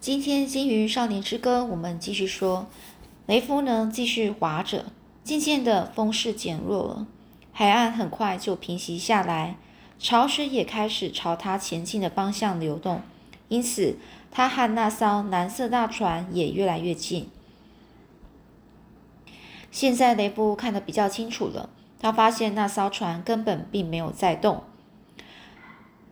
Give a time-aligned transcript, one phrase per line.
[0.00, 2.66] 今天《金鱼少年之歌》，我们继续说，
[3.26, 4.86] 雷夫呢继续划着，
[5.22, 7.06] 渐渐的风势减弱了，
[7.52, 9.58] 海岸很快就平息下来，
[9.98, 13.02] 潮水也开始朝他前进的方向流动，
[13.48, 13.98] 因此
[14.30, 17.28] 他和那艘蓝色大船也越来越近。
[19.70, 21.68] 现在雷夫看得比较清楚了，
[22.00, 24.64] 他发现那艘船根本并没有在动。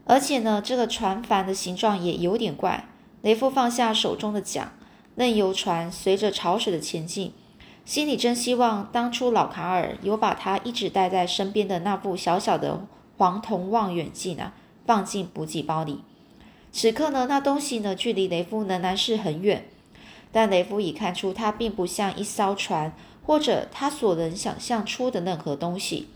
[0.05, 2.85] 而且呢，这个船帆的形状也有点怪。
[3.29, 4.73] 雷夫放下手中的桨，
[5.15, 7.35] 任由船随着潮水的前进，
[7.85, 12.87] 心里真希望当初老卡尔有把他一直带在身边的那副小小的
[13.19, 14.55] 黄铜望远镜啊
[14.87, 16.01] 放进补给包里。
[16.73, 19.69] 此刻呢，那东西呢距离雷夫仍然是很远，
[20.33, 22.95] 但雷夫已看出它并不像一艘船，
[23.27, 26.09] 或者他所能想象出的任何东西。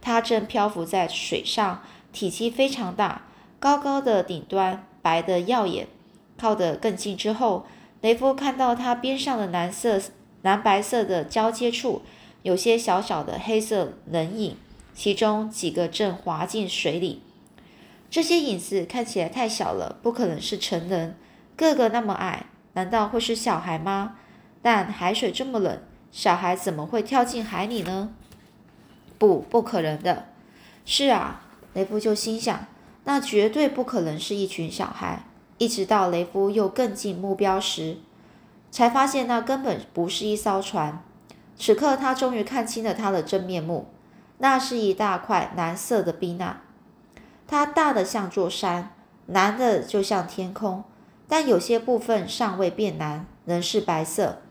[0.00, 1.82] 它正漂浮在水上。
[2.12, 3.22] 体积非常大，
[3.58, 5.88] 高高的顶端白得耀眼。
[6.38, 7.66] 靠得更近之后，
[8.00, 10.00] 雷夫看到它边上的蓝色、
[10.42, 12.02] 蓝白色的交接处
[12.42, 14.56] 有些小小的黑色人影，
[14.94, 17.22] 其中几个正滑进水里。
[18.10, 21.16] 这些影子看起来太小了，不可能是成人，
[21.56, 24.16] 个个那么矮，难道会是小孩吗？
[24.62, 25.80] 但海水这么冷，
[26.12, 28.14] 小孩怎么会跳进海里呢？
[29.18, 30.26] 不，不可能的。
[30.84, 31.42] 是啊。
[31.74, 32.66] 雷夫就心想，
[33.04, 35.26] 那绝对不可能是一群小孩。
[35.58, 37.98] 一直到雷夫又更近目标时，
[38.70, 41.02] 才发现那根本不是一艘船。
[41.58, 43.86] 此刻，他终于看清了它的真面目，
[44.38, 46.62] 那是一大块蓝色的冰啊！
[47.46, 48.94] 它大的像座山，
[49.26, 50.84] 蓝的就像天空，
[51.26, 54.42] 但有些部分尚未变蓝，仍是白色。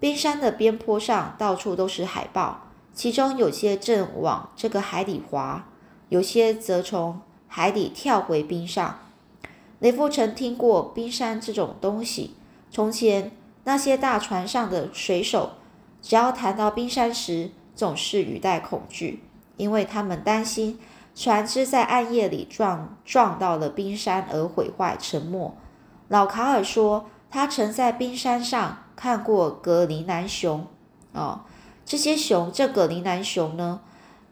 [0.00, 2.62] 冰山的边坡上到处都是海豹，
[2.92, 5.64] 其中有些正往这个海里滑。
[6.08, 8.98] 有些则从海底跳回冰上。
[9.84, 12.34] 雷夫曾听过冰山这种东西。
[12.70, 13.32] 从前
[13.64, 15.50] 那些大船上的水手，
[16.00, 19.22] 只要谈到冰山时，总是语带恐惧，
[19.58, 20.78] 因为他们担心
[21.14, 25.54] 船只在暗夜里撞撞到了冰山而毁坏沉没。
[26.08, 30.66] 老卡尔说，他曾在冰山上看过格陵兰熊。
[31.12, 31.40] 哦，
[31.84, 33.82] 这些熊，这格陵兰熊呢？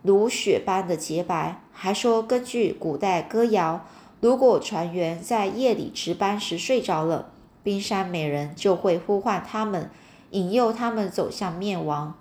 [0.00, 3.84] 如雪般的洁白，还说根据古代歌谣，
[4.22, 7.32] 如果船员在夜里值班时睡着了，
[7.64, 9.90] 冰山美人就会呼唤他们，
[10.30, 12.14] 引诱他们走向灭亡。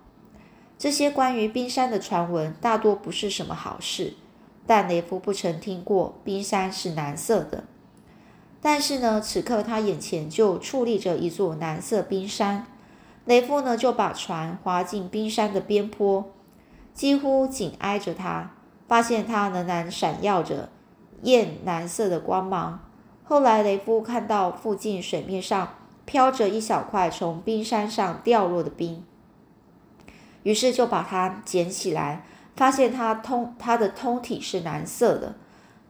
[0.79, 4.15] 这些关于冰山的传闻大多不是什么好事，
[4.65, 7.65] 但雷夫不曾听过冰山是蓝色的。
[8.59, 12.65] 但是呢，此刻他眼前就矗立着一座蓝色冰山，
[13.25, 16.31] 雷夫呢就把船划进冰山的边坡。
[16.95, 18.55] 几乎紧挨着它，
[18.87, 20.69] 发现它仍然闪耀着
[21.23, 22.79] 艳蓝色的光芒。
[23.23, 29.03] 后来，雷夫看到附近水面上飘着一小块从冰山上掉落的冰，
[30.43, 35.35] 于是就把它捡起来，发现它通它的通体是蓝色的，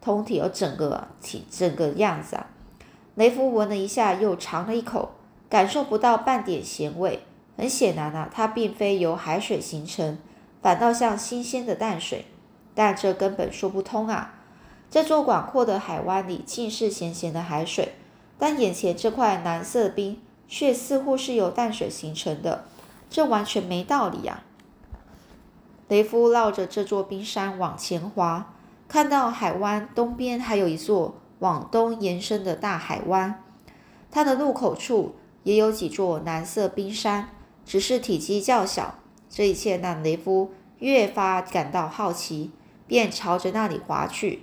[0.00, 2.46] 通体有整个体整个样子啊。
[3.16, 5.10] 雷夫闻了一下，又尝了一口，
[5.48, 7.24] 感受不到半点咸味。
[7.56, 10.18] 很显然啊，它并非由海水形成。
[10.62, 12.24] 反倒像新鲜的淡水，
[12.72, 14.41] 但这根本说不通啊！
[14.92, 17.94] 这座广阔的海湾里尽是咸咸的海水，
[18.38, 22.66] 但眼前这块蓝色冰却似乎是由淡水形成的，
[23.08, 24.42] 这完全没道理呀！
[25.88, 28.52] 雷夫绕着这座冰山往前滑，
[28.86, 33.42] 看到海湾东边还有一座往东延伸的大海湾，
[34.10, 35.14] 它的入口处
[35.44, 37.30] 也有几座蓝色冰山，
[37.64, 38.96] 只是体积较小。
[39.30, 42.50] 这一切让雷夫越发感到好奇，
[42.86, 44.42] 便朝着那里划去。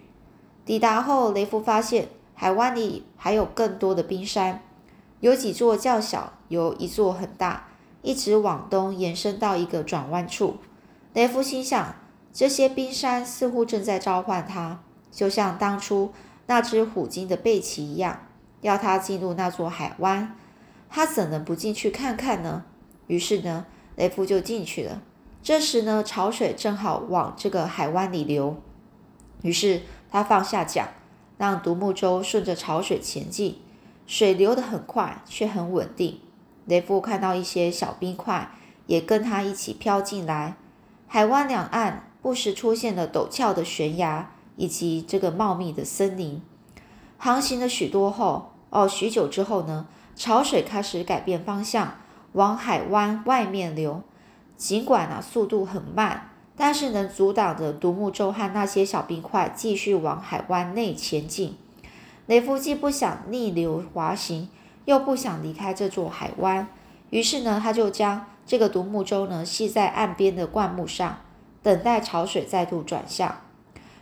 [0.70, 4.62] 抵达后，雷夫发现海湾里还有更多的冰山，
[5.20, 7.70] 有几座较小，有一座很大，
[8.04, 10.58] 一直往东延伸到一个转弯处。
[11.16, 11.96] 雷夫心想，
[12.32, 16.14] 这些冰山似乎正在召唤他，就像当初
[16.46, 18.28] 那只虎鲸的背鳍一样，
[18.62, 20.38] 要他进入那座海湾。
[20.88, 22.64] 他怎能不进去看看呢？
[23.08, 23.66] 于是呢？
[23.96, 25.02] 雷夫就进去了。
[25.42, 28.62] 这时呢，潮水正好往这个海湾里流，
[29.42, 29.82] 于是
[30.12, 30.90] 他放下桨，
[31.38, 33.60] 让独木舟顺着潮水前进。
[34.08, 36.20] 水流得很快，却很稳定。
[36.66, 38.52] 雷夫看到一些小冰块
[38.88, 40.56] 也跟他一起飘进来。
[41.08, 46.42] 海湾两岸不时出现了陡峭的悬崖以及这个茂密的森林。
[47.18, 51.96] 航行了许多后，哦，许久之后呢，潮水开始改变方向。
[52.34, 54.04] 往海湾外面流，
[54.56, 56.29] 尽管啊速度很慢，
[56.60, 61.56] 但是能阻挡着独木舟和那些小冰块继续往海湾内前进。
[62.26, 64.50] 雷夫既不想逆流滑行，
[64.84, 66.68] 又不想离开这座海湾，
[67.12, 71.22] 于是呢，他就将这个独木舟呢系在岸边的灌木上，
[71.64, 73.38] 等待潮水再度转向，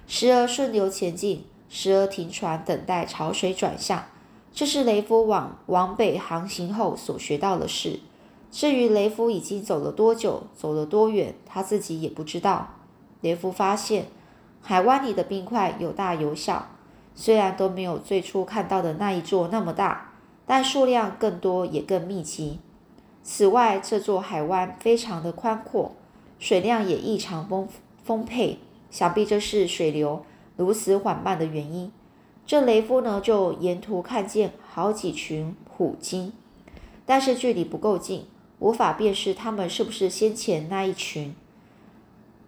[0.07, 4.05] 时而顺流前进，时而停船等待潮水转向。
[4.51, 7.99] 这是雷夫往往北航行后所学到的事。
[8.49, 12.69] 至于雷夫已经走了多久，走了多远，他自己也不知道。
[13.21, 14.05] 雷夫发现
[14.61, 16.67] 海湾里的冰块有大有小，
[17.13, 20.13] 虽然都没有最初看到的那一座那么大，
[20.45, 22.59] 但数量更多也更密集。
[23.21, 25.91] 此外，这座海湾非常的宽阔，
[26.39, 27.67] 水量也异常丰
[28.03, 28.59] 丰沛，
[28.89, 30.23] 想必这是水流
[30.55, 31.91] 如此缓慢的原因。
[32.45, 36.31] 这雷夫呢，就沿途看见好几群虎鲸，
[37.05, 38.25] 但是距离不够近。
[38.59, 41.35] 无法辨识他们是不是先前那一群，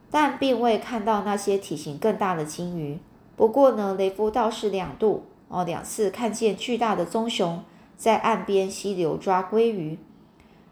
[0.10, 3.00] 但并未看到那些体型更大的鲸鱼。
[3.36, 7.64] 不过呢，雷夫倒是两度哦两次看见巨大的棕熊
[7.96, 10.00] 在岸边溪流抓鲑鱼。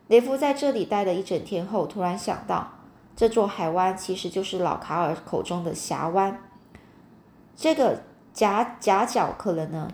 [0.08, 2.74] 雷夫在这里待了一整天后，突然想到，
[3.16, 6.42] 这座海湾其实就是老卡尔口中的峡湾。
[7.56, 8.04] 这个
[8.34, 9.92] 夹夹角可能呢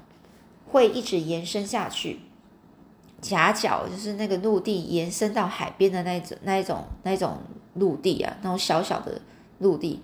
[0.72, 2.20] 会一直延伸下去。
[3.24, 7.38] 夹角就是那个陆地延伸到海边的那种、那一种、那一种
[7.76, 9.22] 陆地啊，那种小小的
[9.60, 10.02] 陆地，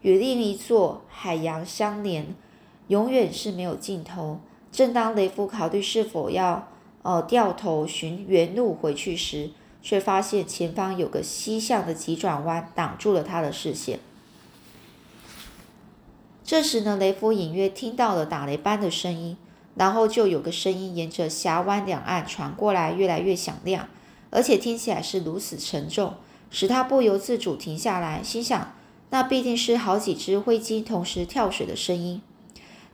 [0.00, 2.34] 与另一座海洋相连，
[2.88, 4.40] 永远是没有尽头。
[4.72, 6.68] 正当雷夫考虑是否要
[7.02, 9.50] 呃掉头寻原路回去时，
[9.80, 14.00] 却发现前方有个西向的急转弯挡住了他的视线。
[16.42, 19.36] 这时呢，雷夫隐约听到了打雷般的声音。
[19.74, 23.88] 然后就有个声音沿着峡湾两岸传过来，越来越响亮，
[24.30, 26.14] 而且听起来是如此沉重，
[26.50, 28.74] 使他不由自主停下来，心想
[29.08, 32.20] 那必定是好几只灰鲸同时跳水的声音。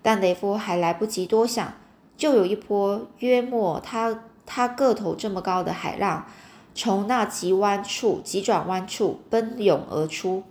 [0.02, 1.74] 但雷夫还来不及多想，
[2.16, 6.26] 就有一波约莫他他个头这么高的海浪，
[6.74, 10.44] 从那急弯处、急转弯处奔涌而出，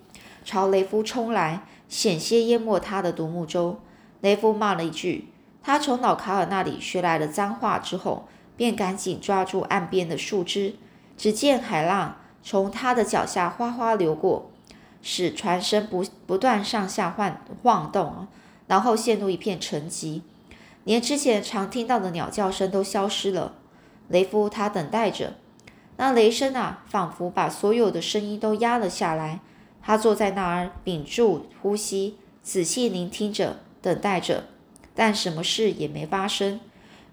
[0.44, 3.80] 朝雷夫冲来，险些淹没他的独木舟。
[4.19, 5.30] 雷夫骂了一句。
[5.68, 8.25] 他从老卡尔那里学来了脏话之后，
[8.56, 10.75] 便赶紧抓住岸边的树枝。
[11.18, 14.50] 只见海浪从他的脚下哗哗流过，
[15.02, 18.28] 使船身不不断上下晃晃动，
[18.68, 20.22] 然后陷入一片沉寂，
[20.86, 23.56] 连之前常听到的鸟叫声都消失了。
[24.08, 25.34] 雷夫他等待着，
[25.98, 29.42] 那雷声啊，仿佛把所有的声音都压了下来。
[29.81, 34.46] 他坐在那儿，屏住呼吸，仔细聆听着，等待着。
[34.97, 36.59] 但什么事也没发生。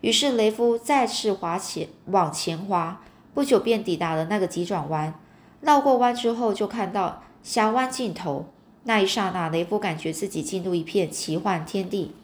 [0.00, 3.02] 于是雷夫再次滑前往前滑，
[3.34, 5.12] 不久便抵达了那个急转弯。
[5.60, 8.46] 绕过弯之后，就看到峡湾尽头。
[8.84, 12.14] 那一刹那，雷夫感觉自己进入一片奇幻天地。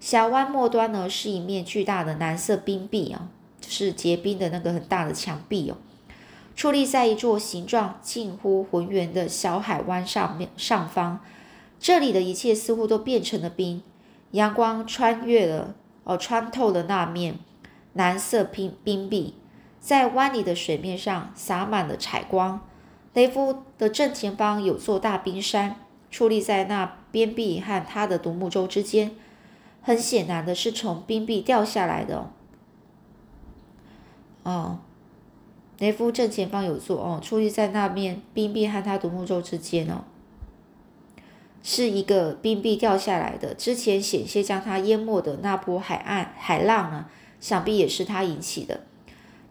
[0.00, 3.28] 峡湾末端呢，是一面巨大的蓝色冰壁啊，
[3.60, 5.76] 就是结冰的那个很大的墙壁哦，
[6.56, 11.20] 矗立在一座形状近乎浑圆的小海湾上面上方。
[11.78, 13.82] 这里的一切似乎都变成了冰。
[14.32, 17.36] 阳光穿越了，哦，穿透了那面
[17.94, 19.34] 蓝色冰冰壁，
[19.80, 22.60] 在湾里的水面上洒满了彩光。
[23.14, 25.76] 雷夫的正前方有座大冰山，
[26.12, 29.12] 矗立在那边壁和他的独木舟之间。
[29.80, 32.30] 很显然的是从冰壁掉下来的。
[34.42, 34.78] 哦，
[35.78, 40.04] 雷夫正前方有座，哦，矗立在那面冰壁和他独木舟之间哦。
[41.62, 47.10] 是一个冰壁掉下来的，之前险些将他淹没的那波海岸海浪啊，
[47.40, 48.80] 想必也是他引起的。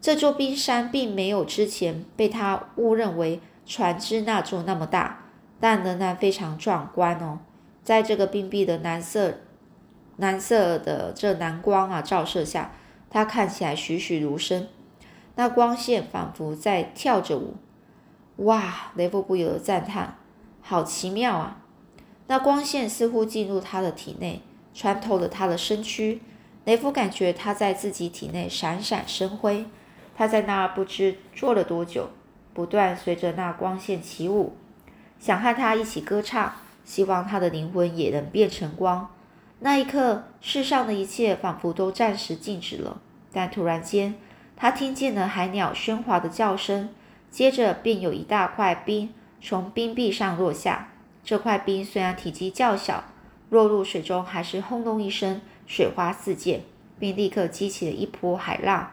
[0.00, 5.24] 这座冰山并没有之前被他误认为船只那座那么大，
[5.60, 7.40] 但仍然非常壮观哦。
[7.82, 9.38] 在这个冰壁的蓝色
[10.16, 12.72] 蓝色的这蓝光啊照射下，
[13.10, 14.66] 它看起来栩栩如生，
[15.36, 17.56] 那光线仿佛在跳着舞。
[18.36, 18.92] 哇！
[18.94, 20.16] 雷夫不由得赞叹：
[20.60, 21.64] 好奇妙啊！
[22.28, 24.42] 那光线似乎进入他的体内，
[24.72, 26.20] 穿透了他的身躯。
[26.64, 29.66] 雷夫感觉他在自己体内闪闪生辉。
[30.14, 32.10] 他在那儿不知坐了多久，
[32.52, 34.54] 不断随着那光线起舞，
[35.18, 36.52] 想和他一起歌唱，
[36.84, 39.08] 希望他的灵魂也能变成光。
[39.60, 43.00] 那一刻，世上的一切仿佛都暂时静止了。
[43.32, 44.16] 但突然间，
[44.54, 46.90] 他听见了海鸟喧哗的叫声，
[47.30, 50.88] 接着便有一大块冰从冰壁上落下。
[51.28, 53.04] 这块冰虽然体积较小，
[53.50, 56.62] 落入水中还是轰隆一声，水花四溅，
[56.98, 58.92] 并立刻激起了一波海浪。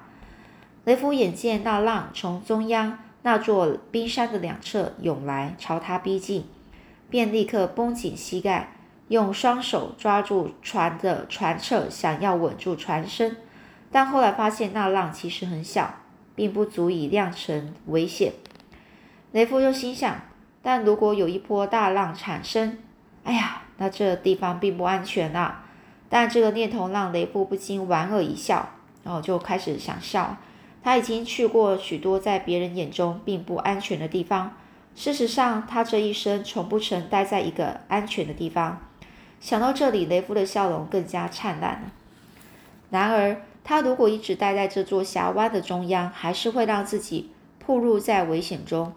[0.83, 6.43] 雷夫眼见那浪从中央那座冰山的两侧涌来，朝他逼近，
[7.09, 8.75] 便立刻绷紧膝盖，
[9.07, 13.37] 用双手抓住船的船侧，想要稳住船身。
[13.93, 15.99] 但后来发现那浪其实很小，
[16.35, 18.33] 并不足以酿成危险。
[19.31, 20.19] 雷夫又心想：
[20.65, 22.79] 但如果有一波大浪产生，
[23.23, 25.63] 哎呀，那这地方并不安全啊！
[26.09, 28.69] 但这个念头让雷夫不禁莞尔一笑，
[29.03, 30.35] 然后就开始想笑。
[30.83, 34.53] 他已经去过许多在别人眼中并不安全的地方，
[34.95, 38.81] 事实上，他这一生从不曾待在一个安全的地方。
[39.39, 41.91] 想到这里，雷夫的笑容更加灿烂了。
[42.89, 47.29] 然而，他如果一直待在这座峡湾的中央，还是会让自己
[47.63, 48.91] 暴露在危险中。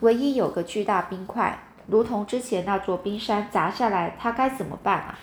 [0.00, 5.18] 唯一有个巨大冰块，如同之前那座冰山砸下来，他该怎么办啊？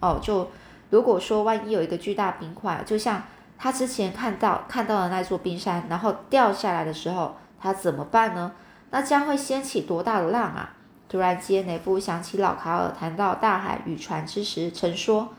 [0.00, 0.50] 哦，就
[0.90, 3.22] 如果说万一有一个巨大冰块，就像
[3.58, 8.52] 他之前看到看到的那座冰山，然后掉下来的时候，他怎么办呢？
[8.90, 10.70] 那将会掀起多大的浪啊！
[11.08, 15.30] 突然间，雷夫想起老卡尔谈到大海与船之时曾说：“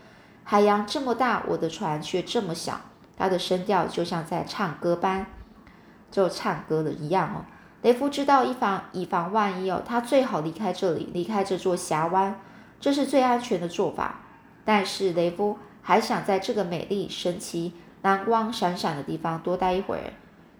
[0.43, 2.79] 海洋这么大，我的船却这么小。”
[3.17, 5.25] 他的声调就像在唱歌般，
[6.11, 7.45] 就唱歌的一样哦。
[7.85, 12.41] 雷夫知道，以防以防万一哦，他最好离开这里，离开这座峡湾，
[12.79, 14.21] 这是最安全的做法。
[14.63, 20.01] 但是雷夫还想在这个美丽、神奇、蓝光闪闪的地方多待一会儿。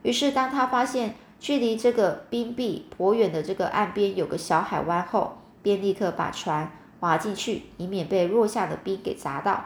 [0.03, 9.65] 于是，当他发现距离这个冰壁颇远的这个岸边有个小海湾后，便立刻把船划进去，以免被落下的冰给砸到。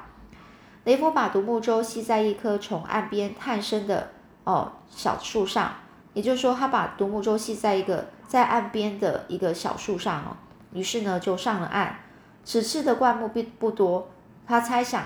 [0.85, 4.11] 雷夫把独木舟系在一棵从岸边探身的
[4.45, 5.73] 哦小树上。
[6.13, 10.37] 也就是说，他把独木舟系在一个在岸边的一个小树上哦，
[10.73, 11.99] 于是呢就上了岸。
[12.43, 14.09] 此次的灌木并不多，
[14.47, 15.03] 他猜想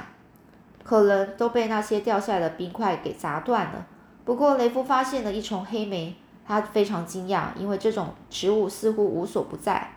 [0.83, 3.85] 可能都被那些掉下来的冰块给砸断了。
[4.23, 6.15] 不过雷夫发现了一丛黑莓，
[6.47, 9.89] 他非常惊讶，因为这种植物似乎无所不在。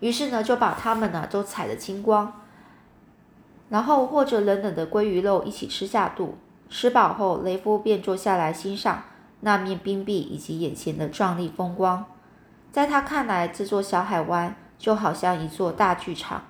[0.00, 2.40] 于是呢就把它们呢都采了精光，
[3.70, 6.36] 然后或者冷冷的鲑鱼肉一起吃下肚。
[6.68, 9.02] 吃饱后，雷夫便坐下来欣赏。
[9.40, 12.04] 那面冰壁以及眼前的壮丽风光，
[12.72, 16.44] 在他看来，这座小海湾就好像一座大剧场。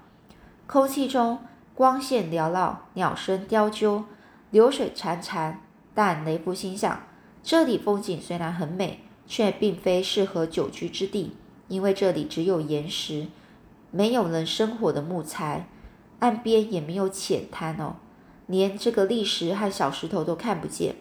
[0.66, 1.38] 空气中
[1.74, 4.04] 光线缭绕，鸟声啾啾，
[4.50, 5.54] 流水潺潺。
[5.94, 7.02] 但雷夫心想，
[7.42, 11.36] 这里风景虽然很美，却并非适合久居之地，
[11.68, 13.26] 因为这里只有岩石，
[13.90, 15.68] 没有人生活的木材，
[16.20, 17.96] 岸边也没有浅滩哦，
[18.46, 20.94] 连这个砾石和小石头都看不见。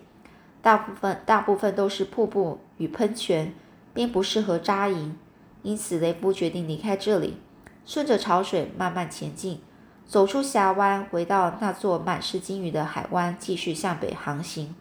[0.68, 3.54] 大部分大部分都是瀑布与喷泉，
[3.94, 5.18] 并不适合扎营，
[5.62, 7.38] 因此雷夫决定离开这里，
[7.86, 9.62] 顺着潮水慢慢前进，
[10.06, 14.76] 走出峡湾，回到那座满是鲸鱼的海湾，继续向北航行。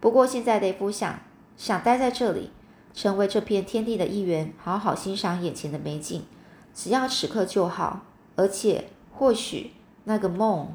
[0.00, 1.18] 不过现在雷夫想
[1.58, 2.50] 想待在这里，
[2.94, 6.24] 成为这片天地的一员，好好欣赏眼前的美景，
[6.72, 8.00] 只要此刻就好。
[8.36, 9.72] 而且或许
[10.04, 10.74] 那个梦，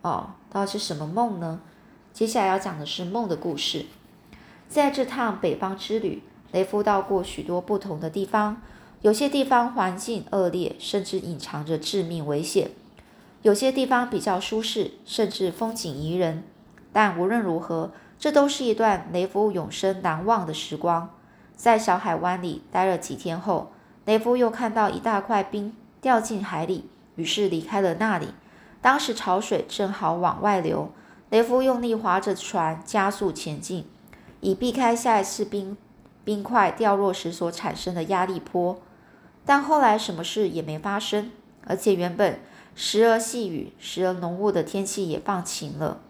[0.00, 1.60] 哦，到底是什么梦呢？
[2.12, 3.86] 接下来要讲的是梦的故事。
[4.68, 8.60] 在这趟北方之旅，雷夫到过许多不同的地方，
[9.00, 12.68] 有些地方环境恶劣，甚至隐藏着致命危险；
[13.40, 16.44] 有些地方比较舒适，甚至风景宜人。
[16.92, 21.14] 但无论如何，这都是一段雷夫永生难忘的时光。
[21.56, 23.72] 在小海湾里待了几天后，
[24.04, 28.28] 雷夫又看到一大块冰掉进海里，于是离开了那里。
[28.82, 30.92] 当时潮水正好往外流。
[31.32, 33.86] 雷夫用力划着船，加速前进，
[34.40, 35.78] 以避开下一次冰
[36.24, 38.78] 冰块掉落时所产生的压力波。
[39.46, 41.30] 但后来什么事也没发生，
[41.66, 42.38] 而且原本
[42.74, 46.02] 时而细雨、时而浓雾的天气也放晴了，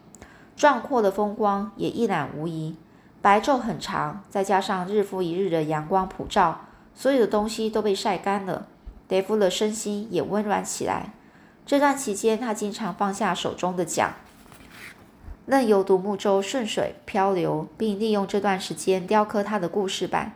[0.56, 2.74] 壮阔的风光也一览无遗。
[3.20, 6.62] 白昼很长，再加上日复一日的阳光普照，
[6.96, 8.66] 所有的东西都被晒干了，
[9.08, 11.14] 雷夫的身心也温暖起来。
[11.64, 14.12] 这段期间，他经常放下手中的桨。
[15.44, 20.34] 任由独木舟顺水漂流，并利用这段时间雕刻他的故事板。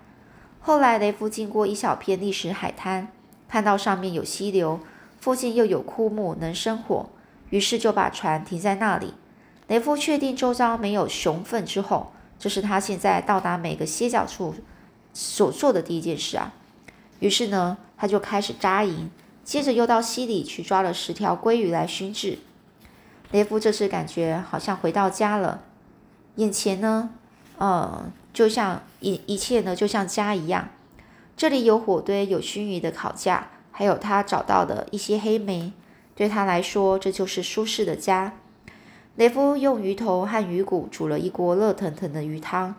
[0.60, 3.08] 后来，雷夫经过一小片历史海滩，
[3.48, 4.80] 看到上面有溪流，
[5.20, 7.08] 附近又有枯木能生火，
[7.50, 9.14] 于是就把船停在那里。
[9.68, 14.54] 雷夫确定周遭没有熊粪之后，这是他现在到达每个歇脚处
[15.12, 16.52] 所做的第一件事啊。
[17.20, 19.10] 于是呢，他就开始扎营，
[19.44, 22.38] 接着又到溪里去抓了十条鲑鱼来熏制。
[23.36, 25.60] 雷夫这次感觉好像回到家了，
[26.36, 27.10] 眼前呢，
[27.58, 30.70] 呃，就像一一切呢，就像家一样。
[31.36, 35.70] 这里有火堆，有熏鱼的烤架，还有他找到的一些黑莓。
[36.14, 38.32] 对他来说，这就是舒适的家。
[39.16, 42.74] 雷夫用鱼头和鱼骨煮了一锅热腾腾的鱼汤，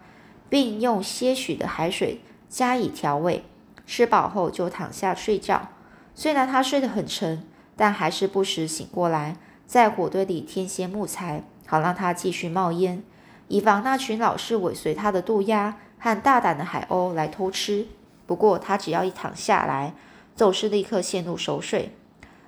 [0.50, 3.44] 并用些许的海水加以调味。
[3.86, 5.70] 吃饱后就躺下睡觉。
[6.16, 7.44] 虽然他睡得很沉，
[7.76, 9.38] 但还是不时醒过来。
[9.68, 13.04] 在火堆里添些木材，好让它继续冒烟，
[13.50, 17.86] 以防那群老是尾随他的渡鸦和大胆的海鸥来偷吃。
[18.26, 19.94] 不过他只要一躺下来，
[20.36, 21.94] 总是立刻陷入熟睡，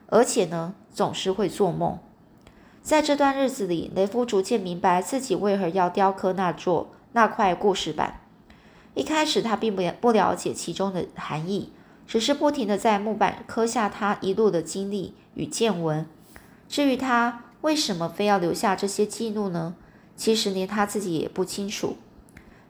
[0.07, 1.99] 而且呢，总是会做梦。
[2.81, 8.21] 在这段日子里，雷夫逐渐明白自己为何要雕刻那座那块故事板。
[8.93, 11.71] 一开始他并不不了解其中的含义，
[12.07, 16.05] 只是不停的在木板刻下他一路的经历与见闻。
[16.69, 19.75] 至于他为什么非要留下这些记录呢？
[20.15, 21.97] 其实连他自己也不清楚。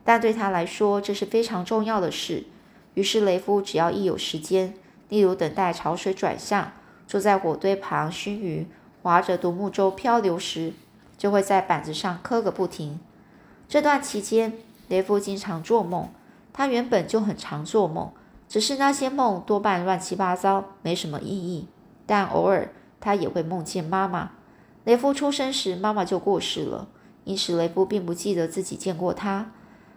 [0.04, 2.46] 但对他来说，这是非常重要的事。
[2.94, 4.74] 于是雷夫只要一有时间，
[5.10, 6.72] 例如等待潮水转向，
[7.08, 8.68] 坐在火堆旁熏鱼，
[9.04, 10.74] 划着独木舟漂流时，
[11.18, 13.00] 就会在板子上磕个不停。
[13.68, 14.54] 这段期间，
[14.88, 16.10] 雷夫经常做梦。
[16.54, 18.12] 他原本就很常做梦，
[18.48, 21.68] 只是那些梦多半乱七八糟，没什么意义。
[22.06, 24.32] 但偶尔他也会梦见妈妈。
[24.86, 26.88] 雷夫出生时，妈妈就过世了，
[27.26, 29.52] 因此雷夫并不记得自己见过她。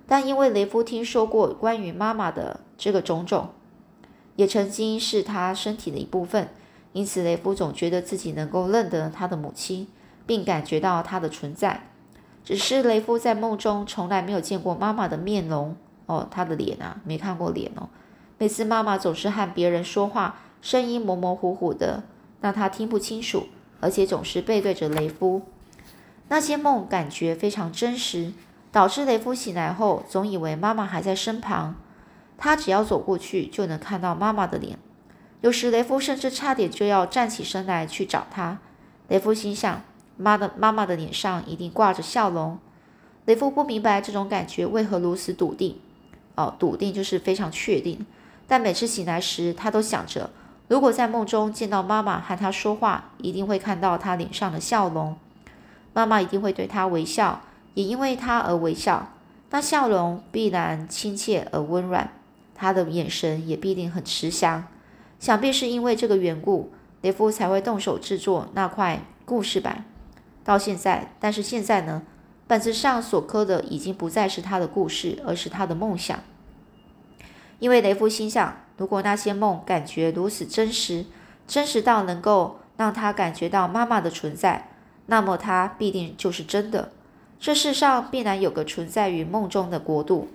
[0.07, 3.51] 但因为雷夫听说过关于妈妈的这个种种，
[4.37, 6.49] 也曾经是他身体的一部分，
[6.93, 9.87] 因此雷夫总觉得自己能够认得他的母亲，
[10.27, 11.89] 并感觉到她的存在。
[12.45, 17.89] 只是雷夫在梦中从来没有见过妈妈的面容哦，她的脸啊，没看过脸哦。
[18.37, 22.03] 每次妈妈总是和别人说话，声音模模糊糊的，
[22.43, 23.47] 让他听不清楚，
[23.81, 25.41] 而且总是背对着雷夫。
[26.29, 28.35] 那些梦感觉非常真实。
[28.73, 31.75] 导致雷夫醒来后总以为妈妈还在身旁，
[32.39, 34.79] 他只要走过去就能看到妈妈的脸。
[35.43, 38.61] 有时雷夫甚至差点就要站起身来去找她。
[39.09, 39.83] 雷夫心想，
[40.17, 42.59] 妈的妈妈的脸上一定挂着笑容。
[43.27, 45.79] 雷夫不明白这种感觉为何如此笃定。
[46.37, 48.07] 哦，笃定就是非常确定。
[48.49, 50.31] 但每次醒来时，他都想着，
[50.73, 55.15] 如果在梦中见到妈妈和他说话，一定会看到她脸上的笑容，
[55.93, 57.43] 妈妈一定会对他微笑。
[57.75, 59.13] 也因为他而微笑，
[59.51, 62.11] 那笑容必然亲切而温软，
[62.55, 64.65] 他的眼神也必定很慈祥。
[65.21, 69.85] 想必是因为这个缘故，雷夫才会动手制作那块故事板。
[70.43, 72.01] 到现在，但是现在呢，
[72.47, 76.19] 本子上所刻的已经不再是他的故事，而是他的梦想。
[77.59, 81.05] 因为雷夫心想，如果那些梦感觉如此真实，
[81.47, 84.71] 真实到能够让他感觉到妈妈的存在，
[85.07, 86.91] 那么他必定就是真的。
[87.39, 90.27] 这世上必然有个存在于梦中的国度。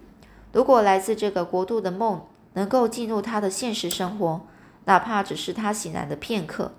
[0.54, 2.22] 如果来自这个国度的梦
[2.54, 4.40] 能够进入他的现实生活，
[4.86, 6.72] 哪怕只是他醒来的片刻，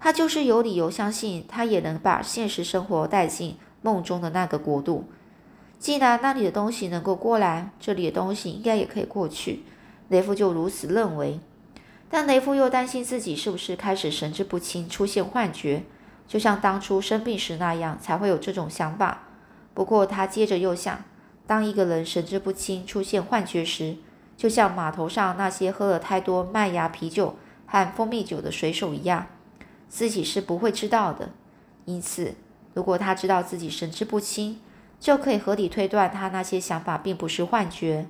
[0.00, 5.04] 他就是有理由相信他也能把现实生活带进梦中的那个国度。
[5.78, 9.62] 既然那里的东西能够过来，这里的东西应该也可以过去。
[10.08, 11.40] 雷夫就如此认为。
[12.08, 15.82] 但雷夫又担心自己是不是开始神志不清，出现幻觉，
[16.28, 19.22] 就像当初生病时那样，才会有这种想法。
[19.74, 21.02] 不过，他接着又想：
[21.46, 23.96] 当一个人神志不清、出现幻觉时，
[24.36, 29.26] 就像码头上那些喝了太多麦芽啤酒和蜂蜜酒的水手一样，
[29.88, 31.30] 自己是不会知道的。
[31.84, 32.34] 因此，
[32.74, 34.60] 如果他知道自己神志不清，
[35.00, 38.06] 就可以合理推断他那些想法并不是幻觉。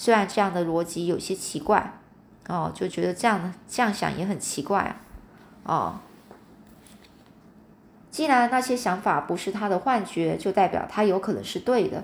[0.00, 2.00] 虽然这样的逻辑有些奇怪，
[2.48, 4.96] 哦，就觉得这样这样想也很奇怪啊，
[5.64, 6.00] 哦。
[8.10, 12.02] 既然那些想法不是他的幻觉，就代表他有可能是对的。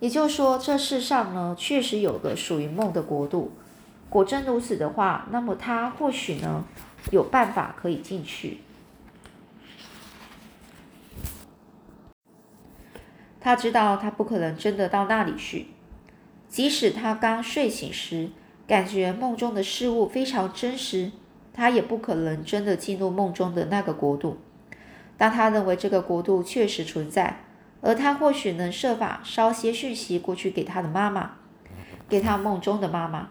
[0.00, 3.52] 也就是说，这世上呢，确实有个属于梦的国度。
[4.10, 6.64] 果真如此的话，那么他或许呢，
[7.12, 8.62] 有办法可以进去。
[13.40, 15.68] 他知道他不可能真的到那里去，
[16.48, 18.30] 即使他刚睡醒时
[18.66, 21.12] 感觉梦中的事物非常真实，
[21.52, 24.38] 他也不可能真的进入梦中的那个国度。
[25.16, 27.40] 当他认为这个国度确实存在，
[27.80, 31.32] 而他或许能设法捎些讯息过去给他的妈妈，
[32.08, 33.28] 给他梦中的妈妈。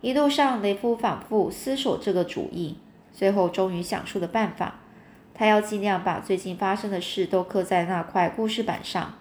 [0.00, 2.78] 一路上，雷夫反复思索这个主意，
[3.12, 4.80] 最后终于想出了办法。
[5.34, 9.14] 他要尽量把最近发生的事都刻在那块故事板上，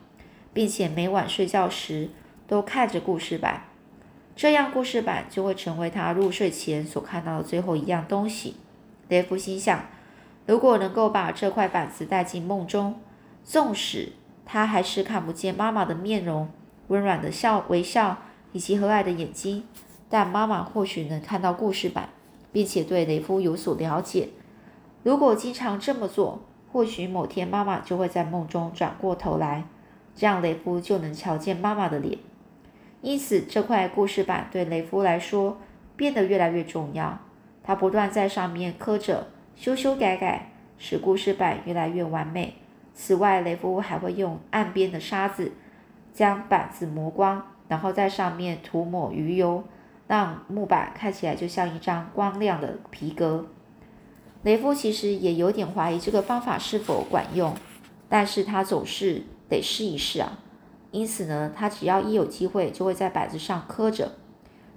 [0.53, 2.09] 并且每晚睡觉时
[2.47, 3.63] 都看着故事板，
[4.35, 8.55] 这样故事板就会成为他入睡前所看到的最后一样东西。
[9.09, 9.85] 雷夫心想。
[10.45, 13.01] 如果能够把这块板子带进梦中，
[13.43, 14.13] 纵使
[14.45, 16.47] 他还是看不见妈妈的面容、
[16.87, 18.19] 温软的笑微笑
[18.53, 19.65] 以及和蔼的眼睛，
[20.07, 22.07] 但妈妈或许能看到故事板，
[22.53, 24.29] 并且对雷夫有所了解。
[25.03, 29.65] 如果经常这么做，或许某天妈妈就会在梦中转过头来，
[30.15, 32.17] 这样雷夫就能瞧见妈妈的脸。
[33.01, 35.57] 因此，这块故事板对雷夫来说
[35.95, 37.19] 变得越来越重要。
[37.63, 39.27] 他不断在上面刻着。
[39.59, 42.53] 修修改改，使故事板越来越完美。
[42.93, 45.51] 此外，雷夫还会用岸边的沙子
[46.13, 49.63] 将板子磨光，然后在上面涂抹鱼油，
[50.07, 53.47] 让木板看起来就像一张光亮的皮革。
[54.43, 57.55] 雷夫其实也有点怀疑这个方法是否管用，
[58.07, 60.37] 但是他总是得试一试啊。
[60.91, 64.13] 因此呢，他只要一有机会，就会在板子上刻着，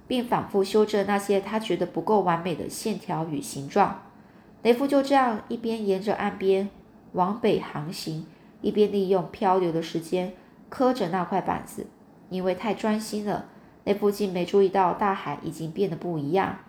[0.07, 4.03] 并反复修正那些他觉得不够完美的线条与形状。
[4.63, 6.69] 雷夫就这样一边沿着岸边
[7.13, 8.25] 往北航行，
[8.61, 10.33] 一边利用漂流的时间
[10.69, 11.87] 刻着那块板子。
[12.29, 13.45] 因为太专心了，
[13.83, 16.59] 雷夫竟没注意到大海已经变得不一样，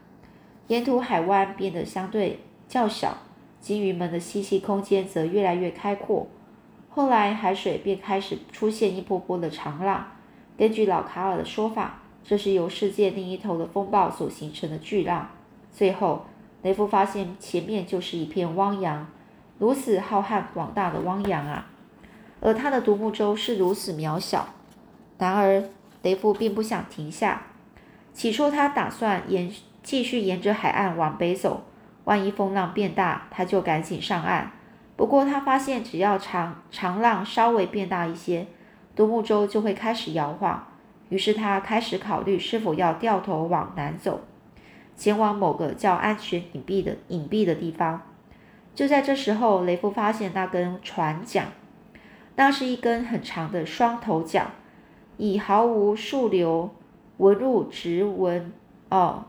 [0.69, 3.19] 沿途海湾变得相对较小，
[3.61, 6.27] 鲸鱼们的栖息空间则越来越开阔。
[6.95, 10.09] 后来，海水便开始出现一波波的长浪。
[10.59, 15.31] 根据老卡尔的说法，这是由世界另一头的风暴所形成的巨浪。
[15.73, 16.27] 最后，
[16.61, 19.07] 雷夫发现前面就是一片汪洋，
[19.59, 21.67] 如此浩瀚广大的汪洋啊！
[22.43, 24.49] 而他的独木舟是如此渺小。
[25.17, 25.65] 然而，
[26.03, 27.47] 雷夫并不想停下。
[28.13, 29.51] 起初，他打算沿
[29.83, 31.63] 继续沿着海岸往北走，
[32.05, 34.53] 万一风浪变大，他就赶紧上岸。
[35.03, 38.47] 不过，他发现只要长长浪稍微变大一些，
[38.95, 40.65] 独木舟就会开始摇晃。
[41.09, 44.21] 于是，他开始考虑是否要掉头往南走，
[44.95, 48.03] 前往某个较安全、隐蔽的隐蔽的地方。
[48.77, 51.49] 就在这时候，雷夫发现那根船桨，
[52.37, 54.53] 那是一根很长的双头桨，
[55.17, 56.71] 以毫无竖流
[57.17, 58.53] 纹路直纹
[58.89, 59.25] 哦，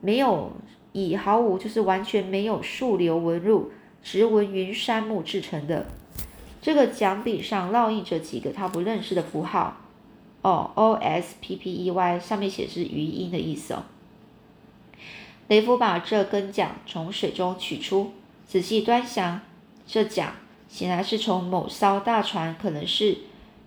[0.00, 0.52] 没有
[0.92, 3.70] 以毫无就是完全没有竖流纹路。
[4.04, 5.86] 直纹云杉木制成的，
[6.60, 9.78] 这个桨柄上烙印着几个他不认识的符号，
[10.42, 13.84] 哦，O S P P E Y，上面写是余音的意思哦。
[15.48, 18.12] 雷夫把这根桨从水中取出，
[18.46, 19.40] 仔细端详，
[19.86, 20.34] 这桨
[20.68, 23.16] 显然是从某艘大船，可能是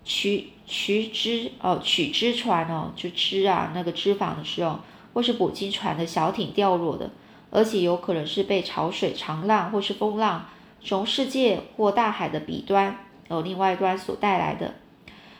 [0.03, 4.79] 取取支哦，取支船哦，就支啊那个脂肪的时候，
[5.13, 7.09] 或是捕鲸船的小艇掉落的。
[7.49, 10.45] 而且有可能是被潮水、长浪或是风浪
[10.83, 12.97] 从世界或大海的彼端
[13.29, 14.75] 而另外一端所带来的。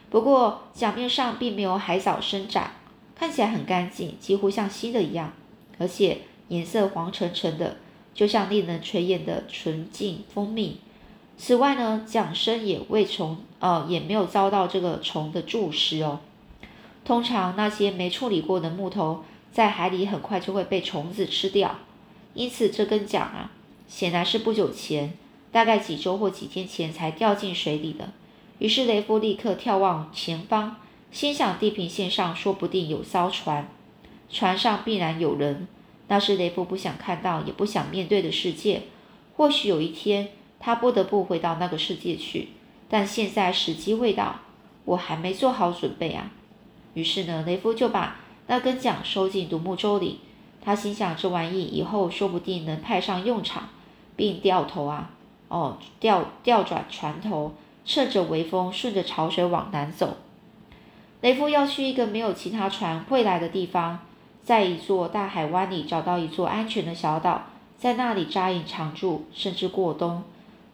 [0.10, 2.72] 不过桨面上并没有海藻生长，
[3.15, 5.34] 看起来很干净，几乎像新的一样，
[5.78, 7.78] 而且颜色黄澄澄的，
[8.13, 10.80] 就像令人垂涎的纯净蜂蜜。
[11.38, 16.20] 此外呢，桨身也未从呃也没有遭到这个虫的蛀蚀哦。
[17.04, 21.76] 通常那些没处理过的木头在海里很快就会被虫子吃掉。
[22.38, 23.52] 因此，这根桨啊，
[23.88, 25.13] 显然是不久前，
[25.52, 28.12] 大概几周或几天前才掉进水里的。
[28.60, 30.76] 于是雷夫立刻眺望前方，
[31.12, 33.67] 心想地平线上说不定有艘船，
[34.30, 35.67] 船上必然有人。
[36.10, 38.84] 那是雷夫不想看到也不想面对的世界。
[39.36, 42.50] 或许有一天，他不得不回到那个世界去，
[42.88, 44.41] 但现在时机未到，
[44.86, 46.32] 我还没做好准备啊。
[46.93, 50.19] 于是呢，雷夫就把那根桨收进独木舟里。
[50.67, 53.69] 他心想，这玩意以后说不定能派上用场，
[54.17, 55.12] 并掉头啊，
[55.47, 57.53] 哦，调调转船头，
[57.86, 60.17] 趁着微风，顺着潮水往南走。
[61.21, 63.99] 雷夫要去一个没有其他船会来的地方，
[64.43, 67.43] 在一座大海湾里找到一座安全的小岛，
[67.77, 70.21] 在那里扎营常住，甚至过冬。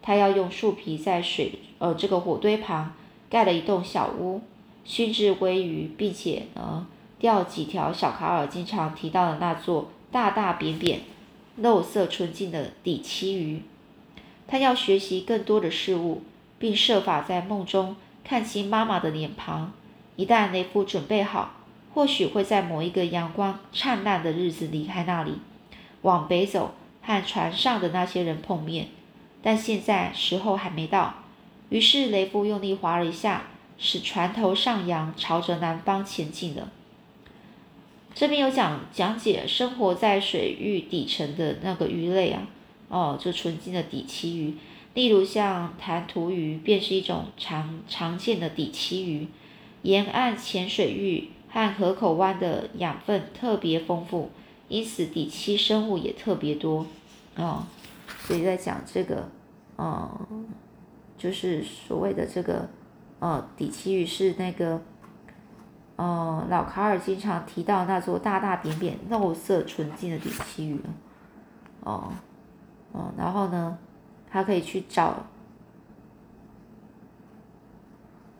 [0.02, 2.92] 他要用树皮在水呃这个火堆旁
[3.30, 4.40] 盖了一栋小屋，
[4.84, 6.84] 熏制鲑鱼，并且呢。
[7.24, 11.00] 钓几条小卡尔经常提到的那座大大扁扁、
[11.56, 13.62] 肉色纯净的底栖鱼。
[14.46, 16.22] 他要学习更多的事物，
[16.58, 19.72] 并设法在梦中看清妈妈的脸庞。
[20.16, 21.54] 一旦雷夫准备好，
[21.94, 25.38] 或许会在某一个阳光灿烂的日子离开那里，
[26.02, 28.88] 往北走，和船上的那些人碰面。
[29.42, 31.14] 但现在时候还没到。
[31.70, 33.44] 于是雷夫用力划了一下，
[33.78, 36.68] 使船头上扬，朝着南方前进了。
[38.14, 42.46] 这边有讲讲解生活在水域底层的那个鱼类啊，
[42.88, 44.54] 哦，就纯净的底栖鱼，
[44.94, 49.26] 例如像弹涂鱼，便是一种常常见的底栖鱼。
[49.82, 54.30] 沿岸浅水域和河口湾的养分特别丰富，
[54.68, 56.86] 因此底栖生物也特别多，
[57.34, 57.66] 哦，
[58.20, 59.28] 所以在讲这个，
[59.76, 60.46] 嗯，
[61.18, 62.68] 就是所谓的这个，
[63.18, 64.80] 呃，底栖鱼是那个。
[65.96, 70.80] 哦，老卡尔经常提到那座大大扁扁、肉色纯净的底栖鱼。
[71.80, 72.12] 哦，
[72.92, 73.78] 哦，然后呢，
[74.30, 75.14] 他可以去找，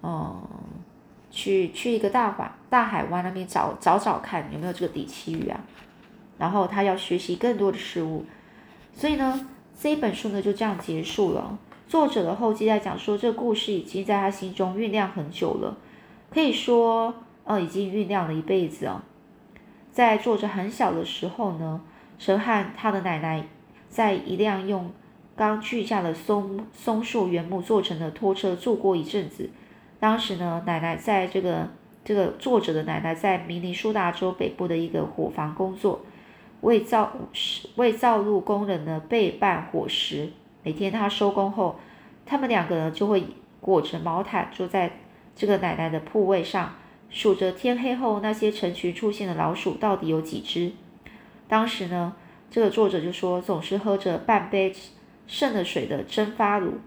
[0.00, 0.42] 哦，
[1.30, 5.60] 去去一个大海大海湾那边找找找看有没有这个底栖鱼啊。
[6.36, 8.24] 然后他要学习更多的事物，
[8.92, 11.56] 所以呢，这本书呢就这样结束了。
[11.86, 15.76] 作者的后记在讲说，这个故事已经在他心中酝酿很久了，
[16.30, 17.14] 可以说，
[17.44, 19.04] 呃，已经酝酿了一辈子啊。
[19.92, 21.80] 在作者很小的时候呢，
[22.18, 23.46] 神和他的奶奶
[23.88, 24.90] 在一辆用
[25.36, 29.50] 刚锯下的松松树原木做成的拖车住过一阵子。
[30.00, 31.68] 当时呢，奶奶在这个
[32.04, 36.00] 这个作者的奶奶在明尼苏达州北部的一个伙房工作，
[36.60, 37.12] 为造
[37.76, 40.30] 为造路工人呢备办伙食。
[40.62, 41.78] 每天他收工后，
[42.26, 43.24] 他们两个人就会
[43.60, 44.90] 裹着毛毯坐在
[45.36, 46.74] 这个奶奶的铺位上，
[47.10, 50.72] 数着天黑后那些成群出现的老鼠到底有几只。
[51.46, 52.14] 当时呢，
[52.50, 54.74] 这个作者就说，总是喝着半杯
[55.26, 56.78] 剩的水的蒸发乳，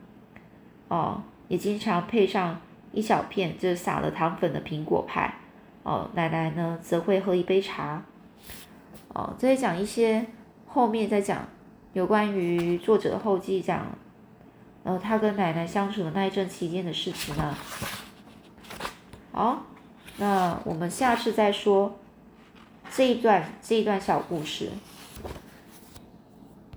[0.88, 2.60] 哦，也经常配上
[2.92, 5.36] 一小片就是撒了糖粉的苹果派。
[5.84, 8.04] 哦，奶奶呢则会喝一杯茶。
[9.10, 10.26] 哦，这里讲一些
[10.66, 11.48] 后面再讲。
[11.94, 13.84] 有关于作者的后记讲，
[14.84, 17.58] 呃，他跟奶奶相处的那一阵期间的事情呢。
[19.32, 19.66] 好，
[20.18, 21.98] 那我们下次再说
[22.96, 24.70] 这一段这一段小故事。